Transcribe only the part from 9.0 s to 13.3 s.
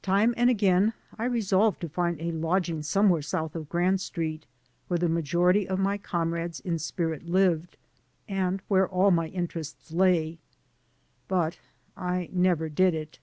my interests lay. But I never did it.